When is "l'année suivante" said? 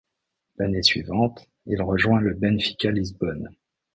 0.57-1.47